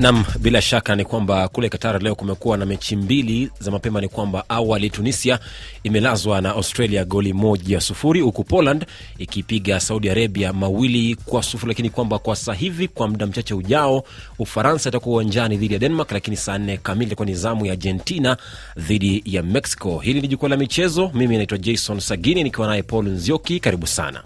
[0.00, 4.00] Nam, bila shaka ni kwamba kule Qatar leo kumekuwa na mechi mbili za mapema.
[4.00, 5.38] Ni kwamba awali Tunisia
[5.82, 8.86] imelazwa na Australia goli moja sufuri huku Poland
[9.18, 14.04] ikipiga Saudi Arabia mawili kwa sufuri, lakini kwamba kwa sasa hivi kwa muda mchache ujao
[14.38, 18.36] Ufaransa itakuwa uwanjani dhidi ya Denmark, lakini saa nne kamili itakuwa ni zamu ya Argentina
[18.76, 19.98] dhidi ya Mexico.
[19.98, 21.10] Hili ni jukwaa la michezo.
[21.14, 23.60] Mimi naitwa Jason Sagini nikiwa naye Paul Nzioki.
[23.60, 24.22] Karibu sana.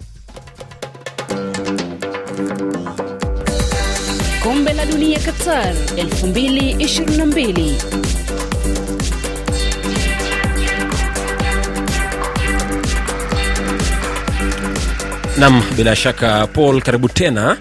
[4.95, 5.75] La Dunia Qatar
[6.23, 7.75] 2022.
[15.35, 17.57] Nam, bila shaka Paul, karibu tena.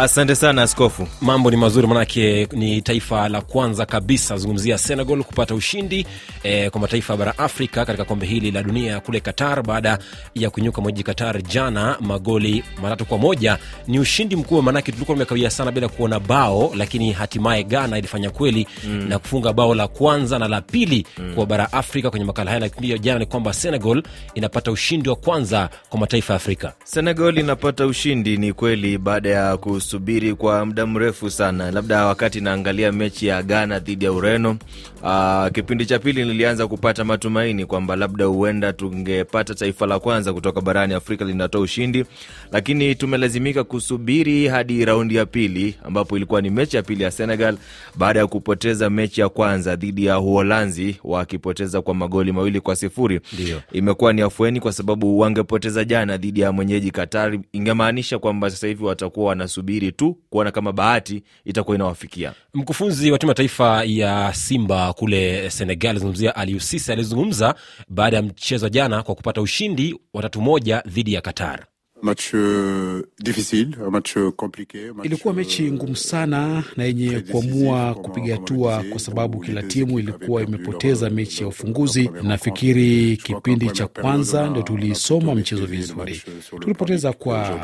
[0.00, 1.08] Asante sana askofu.
[1.20, 6.06] Mambo ni mazuri, manake ni taifa la kwanza kabisa zungumzia Senegal kupata ushindi
[6.42, 9.98] eh, kwa mataifa ya bara Afrika katika kombe hili la dunia kule Qatar baada
[10.34, 13.58] ya kunyuka mwenyeji Qatar jana magoli matatu kwa moja.
[13.86, 18.66] Ni ushindi mkubwa, manake tulikuwa tumekawia sana bila kuona bao, lakini hatimaye Ghana ilifanya kweli
[18.84, 19.08] mm.
[19.08, 21.34] na kufunga bao la kwanza na la pili mm.
[21.34, 22.60] kwa bara Afrika kwenye makala haya.
[22.60, 24.02] Lakini jana ni kwamba Senegal
[24.34, 26.72] inapata ushindi wa kwanza kwa mataifa ya Afrika.
[26.84, 29.56] Senegal inapata ushindi, ni kweli, baada ya
[29.92, 34.56] kusubiri kwa muda mrefu sana, labda wakati naangalia mechi ya Ghana dhidi ya Ureno.
[35.04, 40.60] Aa, kipindi cha pili nilianza kupata matumaini kwamba labda huenda tungepata taifa la kwanza kutoka
[40.60, 42.04] barani Afrika linatoa ushindi,
[42.52, 47.56] lakini tumelazimika kusubiri hadi raundi ya pili, ambapo ilikuwa ni mechi ya pili ya Senegal
[47.96, 53.20] baada ya kupoteza mechi ya kwanza dhidi ya Uholanzi wakipoteza kwa magoli mawili kwa sifuri.
[53.32, 53.60] Ndio.
[53.72, 58.84] Imekuwa ni afueni kwa sababu wangepoteza jana dhidi ya mwenyeji Qatar, ingemaanisha kwamba sasa hivi
[58.84, 62.32] watakuwa wanasubiri tu kuona kama bahati itakuwa inawafikia.
[62.54, 67.54] Mkufunzi wa timu ya taifa ya Simba kule Senegal alizungumzia Aliou Cisse alizungumza
[67.88, 71.66] baada ya mchezo jana kwa kupata ushindi wa tatu moja dhidi ya Qatar.
[72.02, 74.92] Match euh, difficile, match compliqué.
[74.94, 79.98] match, Ilikuwa mechi euh, ngumu sana na yenye kuamua kupiga hatua kwa sababu kila timu
[79.98, 82.10] ilikuwa imepoteza mechi ya ufunguzi.
[82.22, 86.22] Nafikiri kipindi cha kwanza ndio on a- on a tulisoma mchezo vizuri.
[86.60, 87.60] Tulipoteza kwa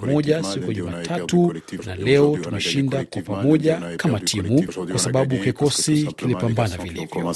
[0.00, 1.54] pamoja siku ya Jumatatu
[1.86, 7.34] na leo tumeshinda tunashinda kwa pamoja kama timu kwa sababu kikosi kilipambana vilivyo.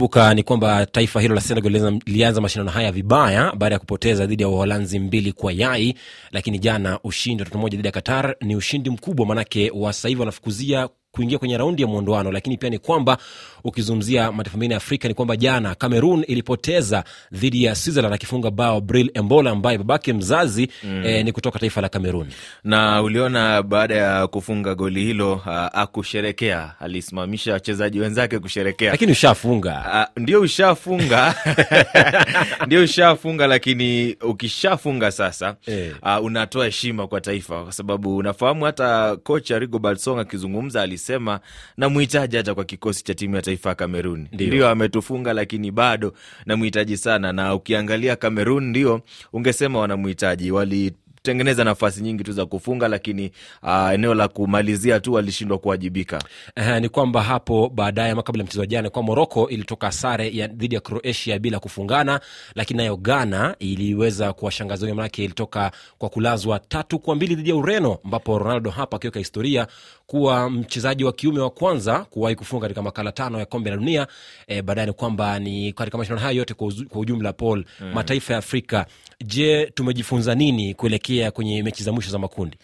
[0.00, 4.42] Kumbuka ni kwamba taifa hilo la Senegal lilianza- mashindano haya vibaya baada ya kupoteza dhidi
[4.42, 5.94] ya Uholanzi mbili kwa yai,
[6.32, 10.18] lakini jana ushindi wa tatu moja dhidi ya Qatar ni ushindi mkubwa, manake wa sasa
[10.18, 12.32] wanafukuzia kuingia kwenye raundi ya mwondoano.
[12.32, 13.18] Lakini pia ni kwamba
[13.64, 18.80] ukizungumzia mataifa mengine ya Afrika ni kwamba jana Cameroon ilipoteza dhidi ya Switzerland akifunga bao
[18.80, 21.02] Bril Embola ambaye babake mzazi mm.
[21.06, 22.26] eh, ni kutoka taifa la Cameroon.
[22.64, 28.90] na uliona baada ya kufunga goli hilo uh, akusherekea, alisimamisha wachezaji wenzake kusherekea.
[28.90, 29.70] Lakini ushafunga
[30.16, 31.34] Uh, ndio ushafunga
[32.66, 35.92] ndio ushafunga, lakini ukishafunga sasa Eh.
[36.02, 41.40] uh, unatoa heshima kwa taifa, kwa sababu unafahamu hata kocha Rigobert Song akizungumza alisema
[41.76, 44.28] namhitaji hata kwa kikosi cha timu ya taifa ya Kamerun.
[44.32, 44.68] Ndio.
[44.68, 46.12] Ametufunga, lakini bado
[46.46, 49.00] namhitaji sana, na ukiangalia Kamerun ndio
[49.32, 53.30] ungesema wanamhitaji wali tengeneza nafasi nyingi tu za kufunga, lakini
[53.62, 56.22] uh, eneo la kumalizia tu walishindwa kuwajibika.
[56.56, 60.30] Eh, ni kwamba hapo baadaye ama kabla ya mchezo wa jana kwa moroko ilitoka sare
[60.36, 62.20] ya dhidi ya croatia bila kufungana
[62.54, 67.56] lakini nayo ghana iliweza kuwashangaza wengi, manake ilitoka kwa kulazwa tatu kwa mbili dhidi ya
[67.56, 69.66] ureno ambapo ronaldo hapa akiweka historia
[70.10, 74.06] kuwa mchezaji wa kiume wa kwanza kuwahi kufunga katika makala tano ya kombe la dunia
[74.46, 77.92] e, baadaye ni kwamba ni katika mashindano hayo yote kwa ujumla paul mm.
[77.94, 78.86] mataifa ya afrika
[79.24, 82.56] je tumejifunza nini kuelekea kwenye mechi za mwisho za makundi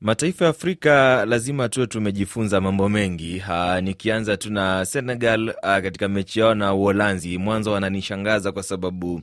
[0.00, 3.38] Mataifa ya Afrika lazima tuwe tumejifunza mambo mengi.
[3.38, 9.22] Ha, nikianza tu na Senegal ha, katika mechi yao na Uholanzi, mwanzo wananishangaza kwa sababu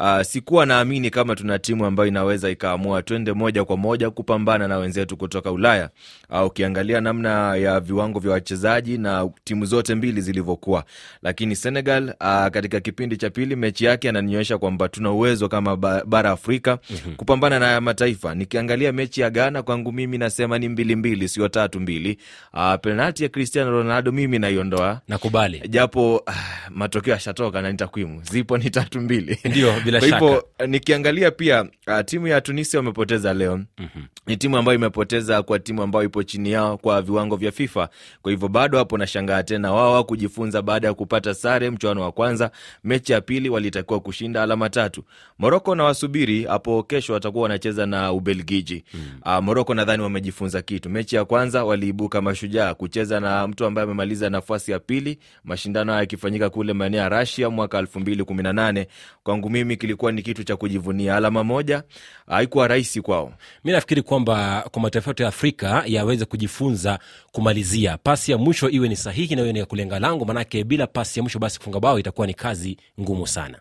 [0.00, 4.76] Uh, sikuwa naamini kama tuna timu ambayo inaweza ikaamua twende moja kwa moja kupambana na
[4.78, 5.90] wenzetu kutoka Ulaya.
[6.30, 10.84] Uh, ukiangalia namna ya viwango vya wachezaji na timu zote mbili zilivyokuwa,
[11.22, 15.76] lakini Senegal uh, katika kipindi cha pili mechi yake ananionyesha kwamba tuna uwezo kama
[16.06, 17.14] bara Afrika mm-hmm.
[17.16, 18.34] kupambana na mataifa.
[18.34, 22.18] Nikiangalia mechi ya Ghana kwangu mimi nasema ni mbili mbili, sio tatu mbili.
[22.54, 26.34] Uh, penalti ya Cristiano Ronaldo mimi naiondoa nakubali japo uh,
[26.70, 31.62] matokeo yashatoka na ni takwimu zipo ni tatu mbili Ndio, bila kwa hivyo nikiangalia pia
[31.62, 33.56] uh, timu ya tunisia wamepoteza leo.
[33.56, 34.04] Mm-hmm.
[34.26, 37.88] ni timu ambayo imepoteza kwa timu ambayo ipo chini yao kwa viwango vya fifa.
[38.22, 39.72] Kwa hivyo bado hapo nashangaa tena.
[39.72, 42.50] Wao kujifunza baada ya kupata sare mchuano wa kwanza.
[42.84, 45.04] Mechi ya pili walitakiwa kushinda alama tatu.
[45.38, 48.84] Moroko nawasubiri hapo kesho watakuwa wanacheza na ubelgiji.
[48.94, 49.00] Mm.
[49.26, 50.90] uh, moroko nadhani wamejifunza kitu.
[50.90, 52.74] Mechi ya kwanza waliibuka mashujaa.
[52.74, 55.18] Kucheza na mtu ambaye amemaliza nafasi ya pili.
[55.44, 58.86] Mashindano haya yakifanyika kule maeneo ya rasia mwaka elfu mbili kumi na nane.
[59.22, 61.16] Kwangu mimi mimi kilikuwa ni kitu cha kujivunia.
[61.16, 61.82] Alama moja
[62.26, 63.32] haikuwa rahisi kwao.
[63.64, 66.98] mi nafikiri kwamba kwa mataifa yote ya afrika yaweze kujifunza
[67.32, 70.86] kumalizia pasi ya mwisho iwe ni sahihi na iwe ni ya kulenga lango manake bila
[70.86, 73.58] pasi ya mwisho basi kufunga bao itakuwa ni kazi ngumu sana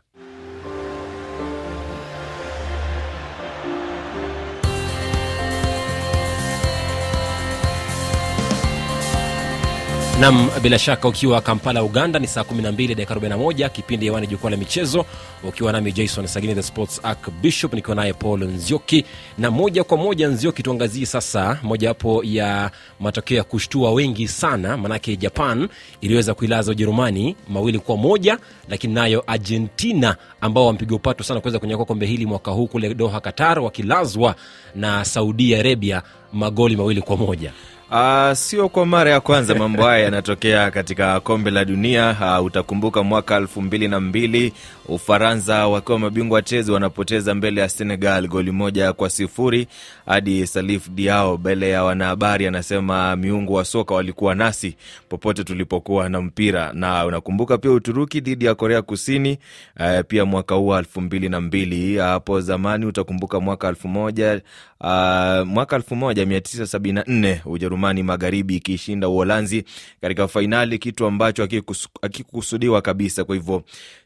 [10.20, 14.58] nam bila shaka ukiwa kampala uganda ni saa 12 dakika 41 kipindi hewani jukwaa la
[14.58, 15.06] michezo
[15.44, 19.06] ukiwa nami jason sagini the sports arc bishop nikiwa naye paul nzioki.
[19.38, 25.16] Na moja kwa moja nzioki tuangazie sasa mojawapo ya matokeo ya kushtua wengi sana manake
[25.16, 25.68] japan
[26.02, 28.38] iliweza kuilaza ujerumani mawili kwa moja
[28.70, 33.20] lakini nayo argentina ambao wampiga upato sana kuweza kunyakua kombe hili mwaka huu kule doha
[33.22, 34.36] qatar wakilazwa
[34.76, 36.02] na saudi arabia
[36.34, 37.52] magoli mawili kwa moja
[37.94, 42.18] Uh, sio kwa mara ya kwanza mambo haya yanatokea katika kombe la dunia.
[42.40, 44.54] Uh, utakumbuka mwaka elfu mbili na mbili
[44.88, 49.68] Ufaransa wakiwa mabingwa tezi wanapoteza mbele ya Senegal goli moja kwa sifuri
[50.06, 54.76] hadi Salif Diao mbele ya wanahabari anasema miungu wa soka walikuwa nasi
[55.10, 56.72] popote tulipokuwa na mpira.
[56.74, 59.38] Na unakumbuka pia Uturuki dhidi ya Korea Kusini
[59.80, 64.42] uh, pia mwaka huu elfu mbili na mbili hapo zamani utakumbuka mwaka elfu moja
[64.82, 69.64] uh, mwaka elfu moja mia tisa sabini na nne Ujerumani Magharibi ikishinda Uholanzi
[70.02, 73.24] katika fainali, kitu ambacho hakikusudiwa hakikukusudiwa kabisa.
[73.24, 73.64] Kwa hivyo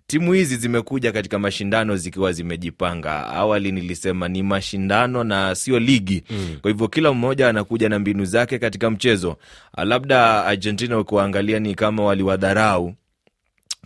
[0.07, 3.27] timu hizi zimekuja katika mashindano zikiwa zimejipanga.
[3.27, 6.57] Awali nilisema ni mashindano na sio ligi mm.
[6.61, 9.37] Kwa hivyo kila mmoja anakuja na mbinu zake katika mchezo.
[9.77, 12.93] Labda Argentina ukiwaangalia ni kama waliwadharau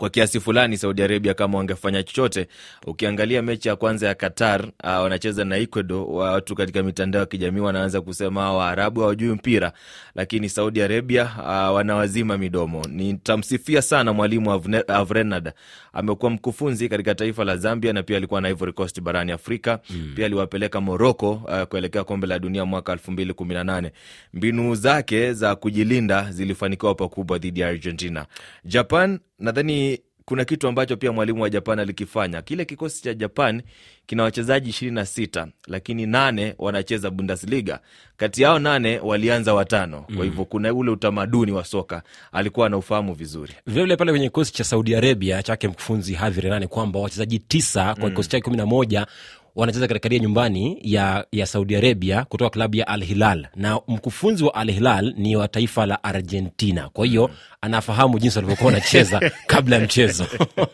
[0.01, 2.47] kwa kiasi fulani Saudi Arabia kama wangefanya chochote.
[2.87, 7.59] Ukiangalia mechi ya kwanza ya Qatar uh, wanacheza na Ecuador, watu katika mitandao ya kijamii
[7.59, 9.73] wanaanza kusema Waarabu hawajui mpira,
[10.15, 12.81] lakini Saudi Arabia uh, wanawazima midomo.
[12.89, 15.53] Nitamsifia sana mwalimu Avne- Avrenad,
[15.93, 20.11] amekuwa mkufunzi katika taifa la Zambia na pia alikuwa na Ivory Coast barani Afrika mm.
[20.15, 23.91] Pia aliwapeleka Morocco uh, kuelekea kombe la dunia mwaka elfu mbili kumi na nane.
[24.33, 28.25] Mbinu zake za kujilinda zilifanikiwa pakubwa dhidi ya Argentina.
[28.65, 32.41] Japan nadhani kuna kitu ambacho pia mwalimu wa Japan alikifanya.
[32.41, 33.61] Kile kikosi cha Japan
[34.05, 37.79] kina wachezaji ishirini na sita lakini nane wanacheza Bundesliga.
[38.17, 43.53] Kati yao nane walianza watano, kwa hivyo kuna ule utamaduni wa soka alikuwa anaufahamu vizuri.
[43.67, 48.09] vilevile pale kwenye kikosi cha saudi arabia chake mkufunzi hadhi renani kwamba wachezaji tisa kwa
[48.09, 49.07] kikosi chake kumi na moja
[49.55, 53.47] wanacheza katika dia nyumbani ya, ya saudi arabia kutoka klabu ya al hilal.
[53.55, 56.89] Na mkufunzi wa al hilal ni wa taifa la argentina.
[56.89, 57.29] Kwa hiyo
[57.61, 60.25] anafahamu jinsi walivyokuwa wanacheza kabla ya mchezo.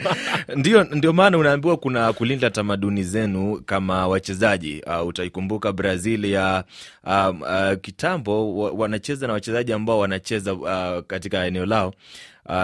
[0.56, 4.81] Ndio, ndio maana unaambiwa kuna kulinda tamaduni zenu kama wachezaji.
[5.01, 6.63] Uh, utaikumbuka Brazil ya
[7.07, 11.94] um, uh, kitambo wanacheza na wachezaji ambao wanacheza uh, katika eneo lao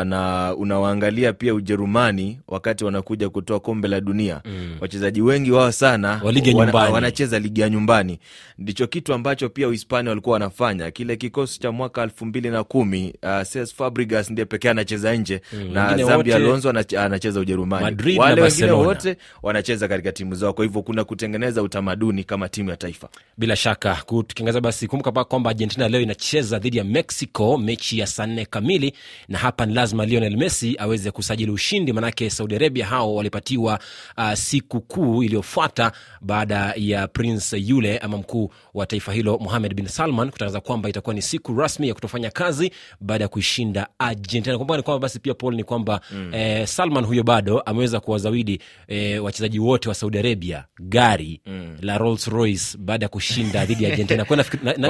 [0.06, 4.78] na unawaangalia pia Ujerumani wakati wanakuja kutoa kombe la dunia mm.
[4.82, 6.22] wachezaji wengi wao sana
[6.60, 8.20] wana- wanacheza ligi ya nyumbani.
[8.58, 10.92] Ndicho kitu ambacho pia Uhispania walikuwa wanafanya.
[10.92, 15.42] Kile kikosi cha mwaka elfu mbili na kumi uh, Cesc Fabregas ndiye pekee anacheza nje
[15.74, 16.70] na wengine Zambi Alonso
[17.00, 17.84] anacheza Ujerumani.
[17.86, 22.70] Madrid Wale wengine wote wanacheza katika timu zao, kwa hivyo kuna kutengeneza utamaduni kama timu
[22.70, 23.10] ya taifa.
[23.38, 28.26] bila shaka tukiangaza basi kumbuka kwamba argentina leo inacheza dhidi ya mexico mechi ya saa
[28.26, 28.94] nne kamili
[29.28, 33.80] na hapa lazima lionel messi aweze kusajili ushindi manake saudi arabia hao walipatiwa
[34.18, 39.88] uh, siku kuu iliyofuata baada ya prince yule ama mkuu wa taifa hilo muhamed bin
[39.88, 44.78] salman kutangaza kwamba itakuwa ni siku rasmi ya kutofanya kazi baada ya kuishinda argentina kumbuka
[44.78, 46.34] ni kwamba basi pia paul ni kwamba mm.
[46.34, 51.78] eh, salman huyo bado ameweza kuwazawidi eh, wachezaji wote wa saudi arabia gari mm.
[51.82, 54.88] la rolls royce baada ya kushinda dhidi ya argentina Kwa nafikiri- na-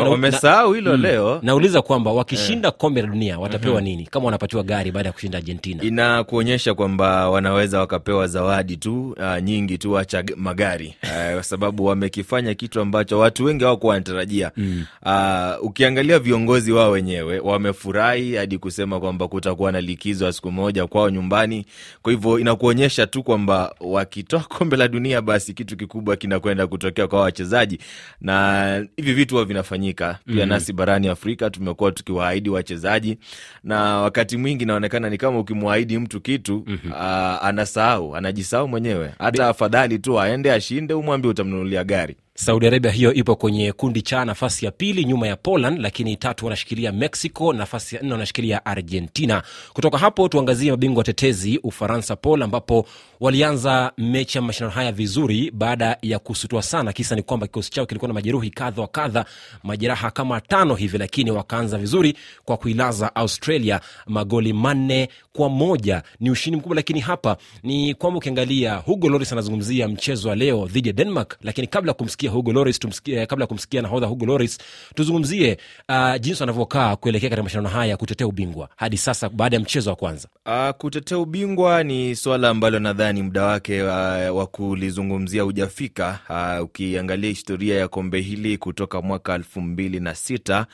[0.98, 1.40] leo.
[1.44, 5.84] nauliza kwamba wakishinda kombe la dunia watapewa nini kama wanapatiwa gari baada ya kushinda argentina.
[5.84, 10.96] Inakuonyesha kwamba wanaweza wakapewa zawadi tu uh, nyingi tu acha magari magari.
[11.13, 14.51] Uh, kwa sababu wamekifanya kitu ambacho watu wengi hawakuwa wanatarajia.
[14.58, 14.86] Mm.
[15.06, 20.88] uh, ukiangalia viongozi wao wenyewe wamefurahi hadi kusema kwamba kutakuwa na likizo ya siku moja
[20.88, 21.65] kwao nyumbani.
[22.01, 27.22] Kwa hivyo inakuonyesha tu kwamba wakitoa kombe la dunia basi kitu kikubwa kinakwenda kutokea kwa
[27.22, 27.80] wachezaji.
[28.22, 30.20] Na hivi vitu huwa vinafanyika.
[30.25, 30.50] Pia mm.
[30.50, 33.18] nasi barani afrika tumekuwa tukiwaahidi wachezaji.
[33.63, 36.91] Na wakati mwingi inaonekana ni kama ukimwahidi mtu kitu mm-hmm.
[36.91, 43.13] uh, anasahau anajisahau mwenyewe hata afadhali tu aende ashinde umwambie utamnunulia gari saudi arabia hiyo
[43.13, 47.96] ipo kwenye kundi cha nafasi ya pili nyuma ya poland lakini tatu wanashikilia mexico nafasi
[47.96, 49.44] ya nne wanashikilia argentina.
[49.74, 52.86] Kutoka hapo tuangazie mabingwa watetezi ufaransa pol ambapo
[53.20, 56.94] walianza mechi ya mashindano haya vizuri baada ya kusutua sana.
[56.94, 59.25] Kisa ni kwamba kikosi chao kilikuwa na majeruhi kadha wa kadha
[59.63, 66.04] majeraha kama tano hivi lakini wakaanza vizuri kwa kuilaza australia magoli manne kwa moja.
[66.20, 70.90] Ni ushindi mkubwa lakini hapa ni kwamba ukiangalia hugo loris anazungumzia mchezo wa leo dhidi
[70.90, 74.58] ya denmark lakini kabla ya kumsikia hugo loris tumsikie, kabla ya kumsikia nahodha hugo loris
[74.96, 75.58] tuzungumzie
[75.89, 79.96] uh, jinsi wanavyokaa kuelekea katika mashindano haya kutetea ubingwa hadi sasa baada ya mchezo wa
[79.96, 83.89] kwanza Uh, kutetea ubingwa ni swala ambalo nadhani muda wake uh,
[84.38, 86.20] wa kulizungumzia hujafika.
[86.30, 90.65] Uh, ukiangalia historia ya kombe hili kutoka mwaka elfu mbili na sita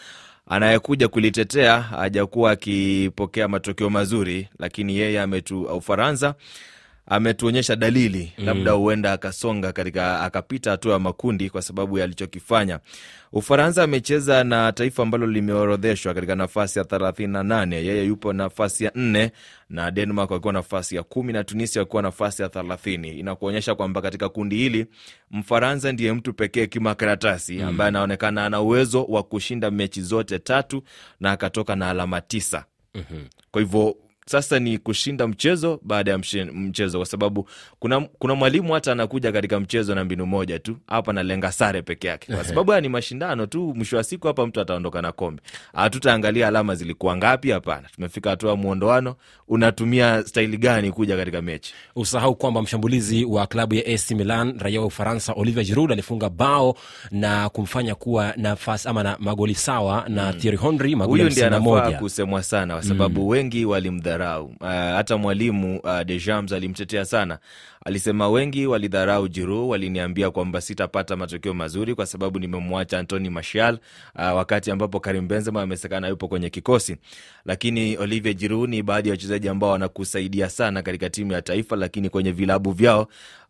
[0.48, 6.36] anayekuja kulitetea hajakuwa akipokea matokeo mazuri, lakini yeye ametu Ufaransa
[7.10, 12.80] ametuonyesha dalili labda huenda akasonga katika akapita hatua ya makundi kwa sababu ya alichokifanya.
[13.34, 19.32] Ufaransa amecheza na taifa ambalo limeorodheshwa katika nafasi ya 38 yeye yupo nafasi ya nne
[19.70, 23.20] na Denmark wakiwa nafasi ya kumi na Tunisia wakiwa nafasi ya thelathini.
[23.20, 24.86] Inakuonyesha kwamba katika kundi hili
[25.32, 30.84] Mfaransa ndiye mtu pekee kimakaratasi ambaye anaonekana ana uwezo wa kushinda mechi zote tatu
[31.20, 32.66] na akatoka na alama tisa.
[33.52, 33.96] Kwa hivyo
[34.30, 36.18] sasa ni kushinda mchezo baada ya
[36.54, 41.14] mchezo, kwa sababu kuna, kuna mwalimu hata anakuja katika mchezo na mbinu moja tu, hapa
[41.14, 43.74] nalenga sare peke yake, kwa sababu haya ni mashindano tu.
[43.76, 45.42] Mwisho wa siku hapa mtu ataondoka na kombe.
[45.74, 47.88] Hatutaangalia alama zilikuwa ngapi, hapana.
[47.96, 49.16] Tumefika hatua muondoano,
[49.48, 51.74] unatumia staili gani kuja katika mechi.
[51.96, 56.76] usahau kwamba mshambulizi wa klabu ya AC Milan raia wa Ufaransa Olivier Giroud alifunga bao
[57.12, 61.92] na kumfanya kuwa nafasi ama na magoli sawa na Thierry Henry magoli Huyu ndiye anafaa
[61.92, 64.19] kusemwa sana kwa sababu wengi walimdharau.
[64.28, 67.40] Uh, hata mwalimu uh, Deschamps alimtetea sana,
[67.86, 73.80] alisema wengi walidharau Giroud, waliniambia kwamba sitapata matokeo mazuri kwa sababu nimemwacha Anthony Martial
[74.16, 76.98] uh, wakati ambapo Karim Benzema amesekana yupo kwenye kikosi,
[77.46, 82.10] lakini Olivier Giroud ni baadhi ya wachezaji ambao wanakusaidia sana katika timu ya taifa, lakini
[82.10, 83.08] kwenye vilabu vyao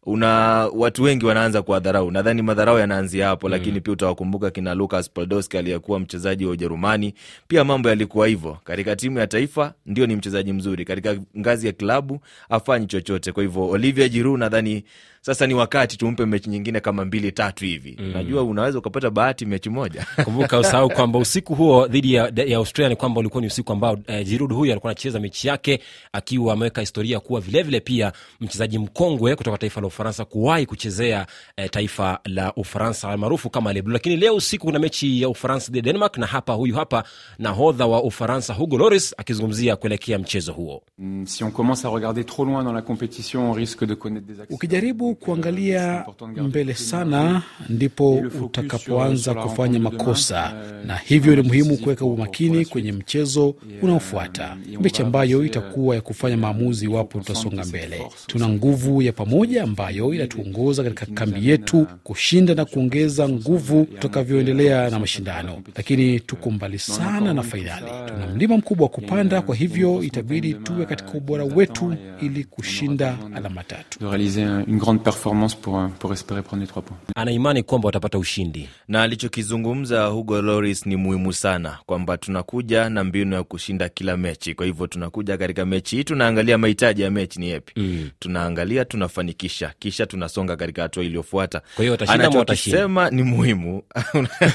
[0.10, 0.28] una
[0.75, 2.12] watu wengi wanaanza kuwadharau.
[2.12, 7.13] Nadhani madharau yanaanzia hapo, lakini pia utawakumbuka kina Lukas Podolski aliyekuwa mchezaji wa Ujerumani,
[7.48, 8.58] pia mambo yalikuwa hivyo.
[8.63, 13.32] Katika timu ya taifa ndio ni mchezaji mzuri, katika ngazi ya klabu afanyi chochote.
[13.32, 14.84] Kwa hivyo Olivier Giroud nadhani
[15.22, 17.98] sasa ni wakati tumpe mechi nyingine kama mbili tatu hivi.
[18.13, 22.89] Najua unaweza ukapata bahati mechi moja kumbuka usahau kwamba usiku huo dhidi ya, ya australia
[22.89, 25.80] ni kwamba ulikuwa ni usiku ambao eh, jirud huyu alikuwa anacheza mechi yake
[26.13, 28.12] akiwa ameweka historia kuwa vilevile vile pia
[28.42, 31.25] mchezaji mkongwe kutoka taifa la ufaransa kuwahi kuchezea
[31.58, 35.77] eh, taifa la ufaransa maarufu kama leblu lakini leo usiku kuna mechi ya ufaransa dhidi
[35.77, 37.03] ya denmark na hapa huyu hapa
[37.39, 40.82] nahodha wa ufaransa hugo loris akizungumzia kuelekea mchezo huo.
[40.98, 44.25] Hum, Si on commence a regarder trop loin dans la compétition, on risque de connaître
[44.27, 44.56] des accidents.
[44.56, 46.06] Ukijaribu kuangalia
[46.38, 50.53] mbele sana, ndipo utakapoanza kufanya makosa,
[50.86, 56.86] na hivyo ni muhimu kuweka umakini kwenye mchezo unaofuata, mechi ambayo itakuwa ya kufanya maamuzi
[56.86, 58.08] iwapo tutasonga mbele.
[58.27, 65.00] Tuna nguvu ya pamoja ambayo inatuongoza katika kambi yetu kushinda na kuongeza nguvu tutakavyoendelea na
[65.00, 67.86] mashindano, lakini tuko mbali sana na fainali.
[68.08, 73.64] Tuna mlima mkubwa wa kupanda, kwa hivyo itabidi tuwe katika ubora wetu ili kushinda alama
[73.64, 74.00] tatu.
[74.00, 77.00] De réaliser un- une grande performance pour, pour espérer prendre les trois points.
[77.16, 83.04] ana imani kwamba watapata ushindi na alichokizungumza Hugo Loris ni muhimu sana, kwamba tunakuja na
[83.04, 84.54] mbinu ya kushinda kila mechi.
[84.54, 88.10] Kwa hivyo tunakuja katika mechi hii, tunaangalia mahitaji ya mechi ni yepi, mm.
[88.20, 91.62] tunaangalia, tunafanikisha, kisha tunasonga katika hatua iliyofuata.
[91.76, 91.98] Kwa hiyo?
[92.08, 93.84] Anachokisema ni muhimu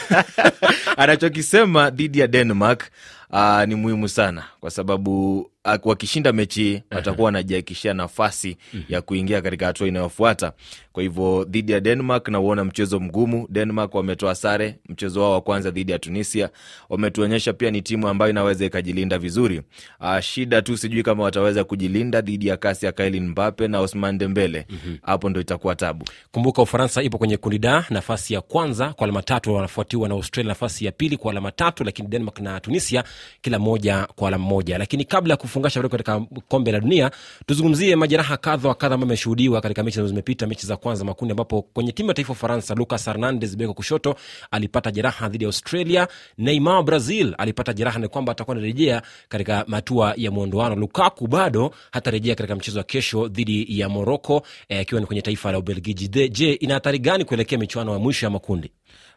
[0.96, 2.84] anachokisema dhidi ya Denmark
[3.30, 8.56] uh, ni muhimu sana kwa sababu uh, wakishinda mechi watakuwa wanajihakikishia nafasi
[8.88, 10.52] ya kuingia katika hatua inayofuata.
[10.92, 13.46] Kwa hivyo dhidi ya Denmark nauona mchezo mgumu.
[13.50, 16.50] Denmark wametoa sare mchezo wao wa kwanza dhidi ya Tunisia,
[16.88, 19.62] wametuonyesha pia ni timu ambayo inaweza ikajilinda vizuri.
[20.00, 24.18] Uh, shida tu sijui kama wataweza kujilinda dhidi ya kasi ya Kylian Mbappe na Ousmane
[24.18, 24.66] Dembele,
[25.02, 26.04] hapo ndo itakuwa tabu.
[26.32, 30.48] kumbuka ufaransa ipo kwenye kundi D, nafasi ya kwanza kwa alama tatu wanafuatiwa na australia
[30.48, 33.04] nafasi ya pili kwa alama tatu lakini denmark na tunisia
[33.42, 34.78] kila moja kwa alama moja.
[34.78, 37.10] Lakini kabla ya kufungasha vile katika kombe la dunia
[37.46, 41.32] tuzungumzie majeraha kadha wa kadha ambayo ameshuhudiwa katika mechi ambazo zimepita mechi za kwanza makundi
[41.32, 44.14] ambapo kwenye timu ya taifa ufaransa lucas hernandez beko kushoto
[44.50, 46.08] alipata jeraha dhidi ya australia.
[46.38, 50.74] Neymar brazil alipata jeraha ni kwamba atakuwa anarejea katika hatua ya mwondoano.
[50.76, 55.58] Lukaku bado hatarejea katika mchezo wa kesho dhidi ya morocco eh, ni kwenye taifa la
[55.58, 56.08] ubelgiji.
[56.28, 58.70] Je ina hatari gani kuelekea michuano ya mwisho ya makundi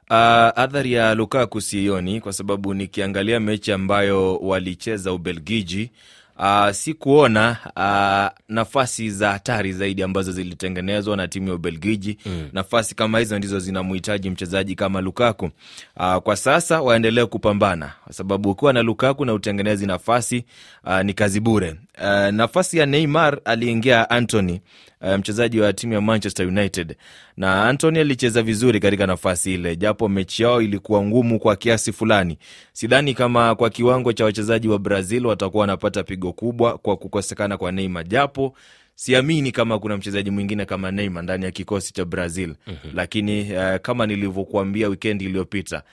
[0.09, 0.15] Uh,
[0.55, 5.91] athari ya Lukaku sioni kwa sababu nikiangalia mechi ambayo walicheza Ubelgiji
[6.39, 12.17] Uh, si kuona uh, nafasi za hatari zaidi ambazo zilitengenezwa na timu ya Ubelgiji.
[12.25, 12.49] Mm.
[12.53, 15.49] Nafasi kama hizo ndizo zinamhitaji mchezaji kama Lukaku.
[15.99, 20.45] Uh, kwa sasa waendelee kupambana, kwa sababu ukiwa na Lukaku na utengenezi nafasi
[20.85, 21.75] uh, ni kazi bure.
[22.01, 26.95] Uh, nafasi ya Neymar aliingia Anthony uh, mchezaji wa timu ya Manchester United
[27.37, 32.37] na Antony alicheza vizuri katika nafasi ile, japo mechi yao ilikuwa ngumu kwa kiasi fulani.
[32.73, 37.71] Sidhani kama kwa kiwango cha wachezaji wa Brazil watakuwa wanapata pigo kubwa kwa kukosekana kwa
[37.71, 38.55] Neymar, japo
[38.95, 42.55] siamini kama kuna mchezaji mwingine kama Neymar ndani ya kikosi cha Brazil.
[42.67, 42.91] mm-hmm.
[42.95, 45.83] Lakini uh, kama nilivyokuambia wikendi iliyopita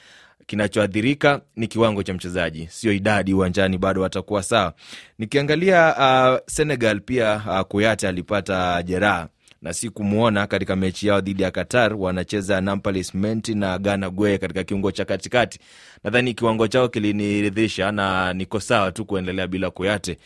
[0.47, 4.73] kinachoathirika ni kiwango cha mchezaji, sio idadi uwanjani, bado watakuwa sawa.
[5.19, 9.29] Nikiangalia uh, Senegal pia uh, Kuyate alipata jeraha
[9.63, 11.95] na si kumwona katika mechi yao dhidi ya Qatar.
[11.95, 15.59] Wanacheza Nampalys Mendy na Gana Gwe katika kiungo cha katikati.
[16.05, 20.19] Nadhani kiwango chao kiliniridhisha na niko sawa tu kuendelea bila Kuyate.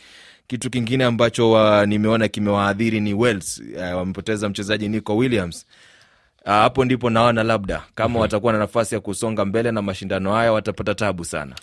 [0.47, 3.61] Kitu kingine ambacho uh, nimeona kimewaadhiri ni Wales.
[3.75, 5.65] Uh, wamepoteza mchezaji Nico Williams
[6.53, 8.21] hapo ndipo naona labda kama mm-hmm.
[8.21, 11.55] watakuwa na nafasi ya kusonga mbele na mashindano haya watapata tabu sana.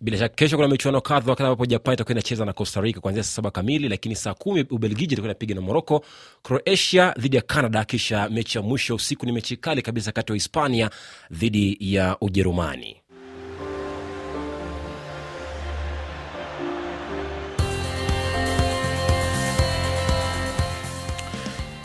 [0.00, 3.22] Bila shaka kesho kuna michuano kadha wakati ambapo Japan itakuwa inacheza na Costa Rica kuanzia
[3.22, 6.04] saa saba kamili, lakini saa kumi Ubelgiji itakuwa inapiga na moroco
[6.42, 10.34] Croatia dhidi ya Canada, kisha mechi ya mwisho usiku ni mechi kali kabisa kati ya
[10.34, 10.90] Hispania
[11.30, 12.96] dhidi ya Ujerumani.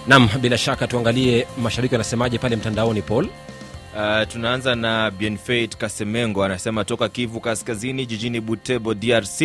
[0.10, 3.26] Nam, bila shaka tuangalie mashabiki wanasemaje pale mtandaoni, Paul.
[3.26, 9.42] Uh, tunaanza na Bienfait Kasemengo anasema toka Kivu Kaskazini, jijini Butebo, DRC.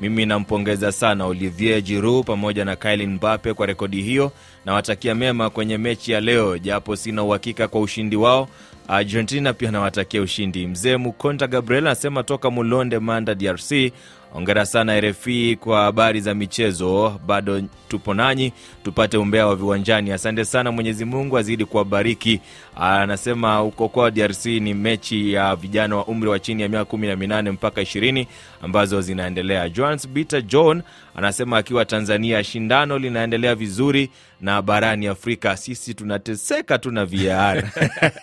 [0.00, 4.32] Mimi nampongeza sana Olivier Giroud pamoja na Kylian Mbappe kwa rekodi hiyo.
[4.66, 8.48] Nawatakia mema kwenye mechi ya leo, japo sina uhakika kwa ushindi wao.
[8.88, 10.66] Argentina pia nawatakia ushindi.
[10.66, 13.92] Mzee Mukonta Gabriel anasema toka Mulonde, Manda, DRC.
[14.34, 18.52] Ongera sana RFI kwa habari za michezo, bado tupo nanyi,
[18.84, 20.10] tupate umbea wa viwanjani.
[20.12, 22.40] Asante sana, Mwenyezi Mungu azidi kuwabariki.
[22.76, 27.06] Anasema huko kwa DRC ni mechi ya vijana wa umri wa chini ya miaka kumi
[27.06, 28.26] na minane mpaka ishirini
[28.62, 29.68] ambazo zinaendelea.
[29.68, 30.82] Joans Bita John
[31.18, 34.10] anasema akiwa Tanzania, shindano linaendelea vizuri
[34.40, 37.64] na barani Afrika sisi tunateseka tu na VAR.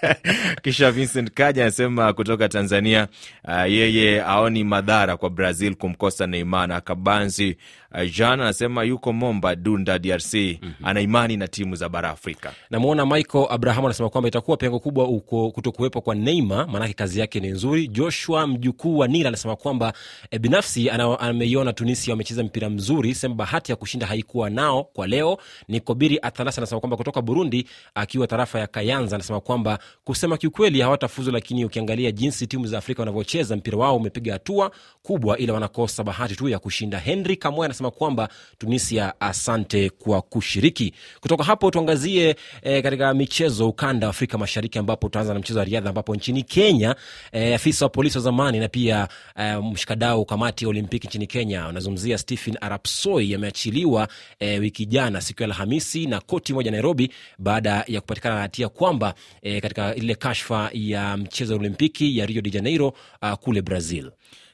[0.63, 3.07] Kisha Vincent Kaja anasema kutoka Tanzania,
[3.43, 6.67] uh, yeye aoni madhara kwa Brazil kumkosa Neymar.
[6.67, 7.57] Na Kabanzi
[7.95, 10.33] uh, Jean anasema yuko Momba Dunda, DRC.
[10.33, 10.73] mm-hmm.
[10.83, 12.51] ana imani na timu za bara Afrika.
[12.69, 17.39] Namwona Michael Abraham anasema kwamba itakuwa pengo kubwa uko kutokuwepo kwa Neymar, maanake kazi yake
[17.39, 17.87] ni nzuri.
[17.87, 19.93] Joshua mjukuu wa Nila anasema kwamba
[20.31, 20.89] e, binafsi
[21.19, 22.84] ameiona Tunisia wamecheza mpira mzuri,
[23.15, 25.37] sema bahati ya kushinda haikuwa nao kwa leo.
[25.67, 30.81] Ni Kobiri Athanas anasema kwamba kutoka Burundi, akiwa tarafa ya Kayanza, anasema kwamba kusema kiukweli
[30.81, 34.71] hawatafuzu, lakini ukiangalia jinsi timu za Afrika wanavyocheza mpira wao umepiga hatua
[35.03, 36.99] kubwa, ila wanakosa bahati tu ya kushinda.
[36.99, 40.93] Henry Kamoya anasema kwamba Tunisia, asante kwa kushiriki.
[41.21, 45.65] Kutoka hapo tuangazie e, katika michezo ukanda wa Afrika Mashariki, ambapo tutaanza na mchezo wa
[45.65, 46.95] riadha, ambapo nchini Kenya
[47.31, 51.65] e, afisa wa polisi wa zamani na pia e, mshikadau kamati ya Olimpiki nchini Kenya
[51.65, 54.07] anazungumzia Stephen Arapsoi ameachiliwa
[54.39, 57.09] e, wiki jana siku ya Alhamisi na koti moja Nairobi
[57.39, 62.25] baada ya kupatikana na hatia kwamba e, katika ile kashfa ya mchezo wa Olimpiki ya
[62.25, 64.11] Rio de Janeiro a, kule Brazil.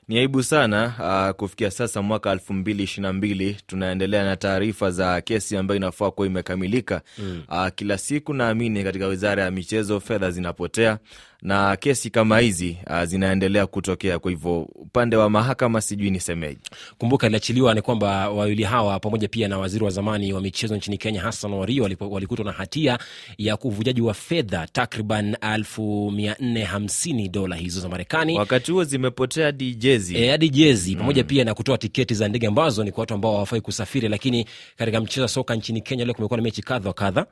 [0.07, 0.93] Ni aibu sana
[1.29, 5.77] uh, kufikia sasa mwaka elfu mbili ishirini na mbili tunaendelea na taarifa za kesi ambayo
[5.77, 7.01] inafaa kuwa imekamilika.
[7.17, 7.43] mm.
[7.49, 10.97] Uh, kila siku naamini katika wizara ya michezo fedha zinapotea
[11.41, 14.19] na kesi kama hizi uh, zinaendelea kutokea.
[14.19, 16.59] Kwa hivyo upande wa mahakama sijui nisemeje.
[16.97, 20.97] Kumbuka iliachiliwa ni kwamba wawili hawa pamoja pia na waziri wa zamani wa michezo nchini
[20.97, 22.99] Kenya Hassan Wario walikutwa na hatia
[23.37, 28.37] ya uvujaji wa fedha takriban elfu mia nne hamsini dola hizo za Marekani.
[28.37, 31.27] Wakati huo zimepotea hadi jezi e, hadi jezi pamoja mm.
[31.27, 34.07] pia na kutoa tiketi za ndege ambazo ni kwa watu ambao hawafai kusafiri.
[34.09, 34.45] Lakini
[34.77, 37.25] katika mchezo wa soka nchini Kenya leo kumekuwa na mechi kadha wa kadha.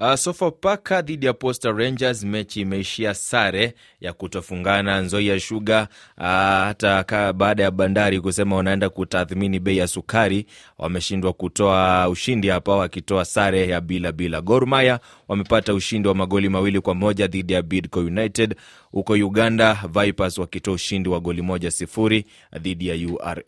[0.00, 5.00] Uh, Sofapaka dhidi ya Posta Rangers, mechi imeishia sare ya kutofungana.
[5.00, 10.46] Nzoia Sugar uh, hata baada ya Bandari kusema wanaenda kutathmini bei ya sukari,
[10.78, 14.40] wameshindwa kutoa ushindi hapa, wakitoa sare ya bila bila.
[14.40, 18.54] Gor Mahia wamepata ushindi wa magoli mawili kwa moja dhidi ya Bidco United.
[18.92, 22.24] Huko Uganda, Vipers wakitoa ushindi wa goli moja sifuri
[22.60, 23.42] dhidi ya URA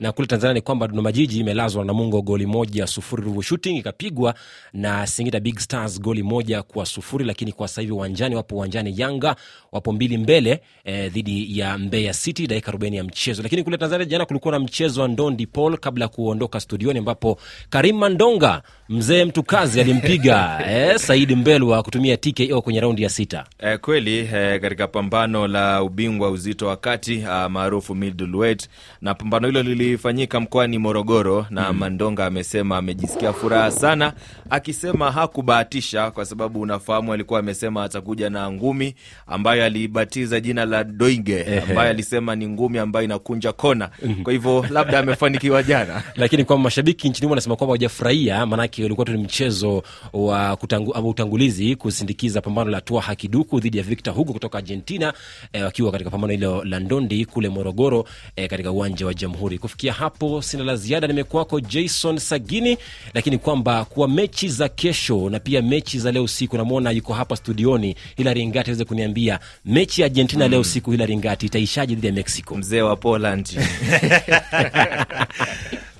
[0.00, 3.22] na kule Tanzania ni kwamba Dodoma Jiji imelazwa na Namungo goli moja sufuri.
[3.22, 4.34] Ruvu Shooting ikapigwa
[4.72, 8.94] na Singida Big Stars goli moja kwa sufuri, lakini kwa sasa hivi uwanjani wapo uwanjani
[8.96, 9.36] Yanga
[9.72, 13.42] wapo mbili mbele eh, dhidi ya Mbeya City dakika arobaini ya mchezo.
[13.42, 17.38] Lakini kule Tanzania jana kulikuwa na mchezo wa ndondi Paul kabla ya kuondoka studioni, ambapo
[17.70, 23.44] Karim Mandonga mzee mtu kazi alimpiga eh, Saidi Mbelwa kutumia TKO kwenye raundi ya sita.
[23.58, 28.68] Eh, kweli eh, katika pambano la ubingwa uzito wa kati ah, maarufu middleweight,
[29.00, 31.78] na pambano hilo lili ulifanyika mkoani Morogoro na mm.
[31.78, 34.12] Mandonga amesema amejisikia furaha sana,
[34.50, 38.94] akisema hakubahatisha kwa sababu unafahamu, alikuwa amesema atakuja na ngumi
[39.26, 43.90] ambayo aliibatiza jina la Doige, ambayo alisema ni ngumi ambayo inakunja kona.
[44.22, 49.04] Kwa hivyo labda amefanikiwa jana, lakini kwa mashabiki nchini humo wanasema kwamba hawajafurahia, maanake ulikuwa
[49.06, 54.14] tu ni mchezo wa kutangu, ama utangulizi kusindikiza pambano la Tua Hakiduku dhidi ya Victor
[54.14, 55.12] Hugo kutoka Argentina
[55.52, 58.04] eh, wakiwa katika pambano hilo la ndondi kule Morogoro
[58.36, 59.58] eh, katika uwanja wa Jamhuri.
[59.76, 62.78] Kufikia hapo sina la ziada, nimekuwako Jason Sagini,
[63.14, 67.36] lakini kwamba kwa mechi za kesho na pia mechi za leo usiku, namwona yuko hapa
[67.36, 70.50] studioni Hilary Ngati aweze kuniambia mechi ya Argentina mm.
[70.50, 72.56] leo usiku, Hilary Ngati itaishaje dhidi ya Mexico?
[72.56, 73.48] mzee wa Poland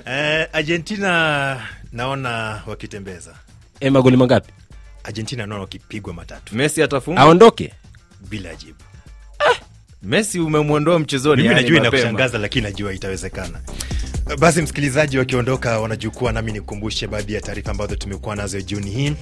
[0.06, 0.12] Uh,
[0.52, 1.62] Argentina
[1.92, 3.34] naona wakitembeza.
[3.80, 4.52] E, magoli mangapi
[5.04, 7.20] Argentina naona wakipigwa matatu Messi atafunga.
[7.20, 7.72] aondoke?
[8.30, 8.78] bila jibu.
[10.06, 13.60] Messi umemwondoa mchezoni, Mimi najua inakushangaza, lakini najua itawezekana.
[14.38, 19.12] Basi msikilizaji, wakiondoka wanajukua, nami nikukumbushe baadhi ya taarifa ambazo tumekuwa nazo jioni hii.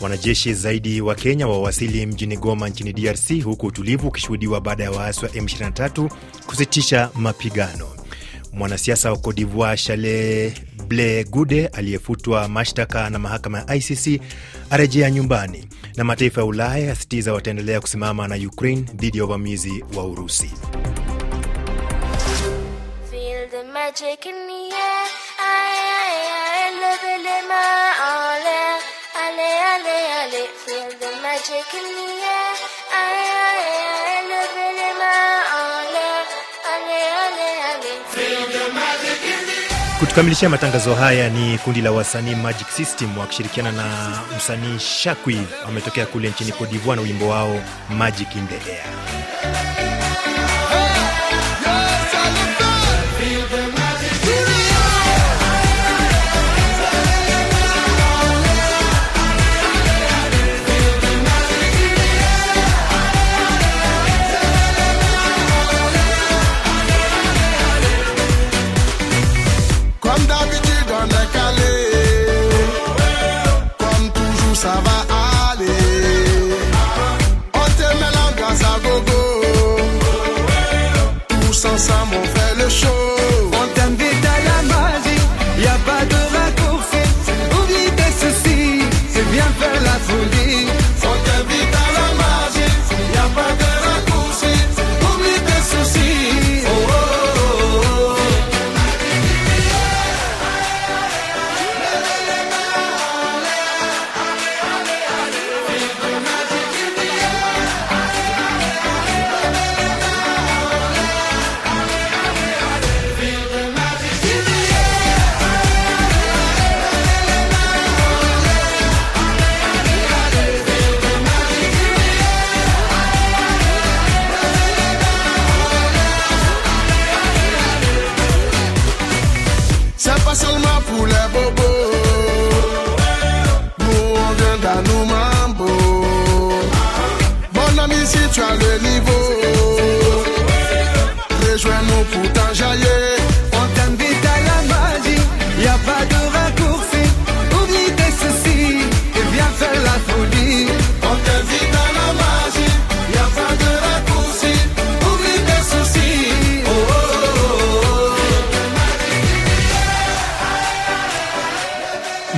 [0.00, 5.24] Wanajeshi zaidi wa Kenya wawasili mjini Goma nchini DRC, huku utulivu ukishuhudiwa baada ya waasi
[5.24, 6.10] wa M23
[6.46, 7.86] kusitisha mapigano.
[8.52, 10.52] Mwanasiasa wa Cote d'Ivoire Chale
[10.88, 14.20] Ble Gude aliyefutwa mashtaka na mahakama ya ICC
[14.70, 15.64] arejea nyumbani,
[15.96, 20.50] na mataifa ya Ulaya yasitiza wataendelea kusimama na Ukraine dhidi ya uvamizi wa Urusi.
[40.10, 46.28] Kutukamilishia matangazo haya ni kundi la wasanii Magic System wakishirikiana na msanii Shakwi wametokea kule
[46.30, 49.69] nchini Cote na wimbo wao Magic in the Air.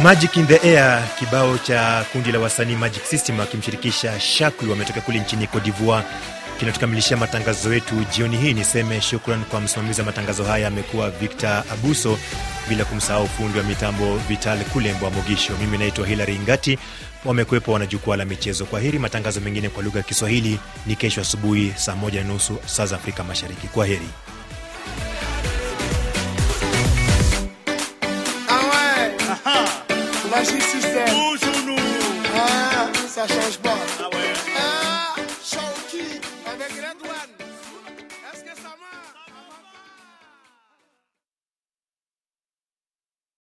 [0.01, 5.19] Magic in the Air, kibao cha kundi la wasanii Magic System akimshirikisha Shakwi wametoka kule
[5.21, 6.05] nchini Cote d'Ivoire
[6.59, 8.55] kinatukamilishia matangazo yetu jioni hii.
[8.55, 12.19] Niseme shukran kwa msimamizi wa matangazo haya amekuwa Victor Abuso,
[12.69, 15.53] bila kumsahau fundi wa mitambo Vital Kulembwa Mogisho.
[15.61, 16.79] Mimi naitwa Hilary Ngati,
[17.25, 18.65] wamekuwepo wana jukwaa la michezo.
[18.65, 18.99] Kwa heri.
[18.99, 22.97] Matangazo mengine kwa lugha ya Kiswahili ni kesho asubuhi saa moja na nusu saa za
[22.97, 23.67] Afrika Mashariki.
[23.69, 24.09] Kwa heri.
[33.13, 34.01] Sessions Boss.
[34.57, 35.15] Ah.
[35.19, 37.42] É, show que é grande ano.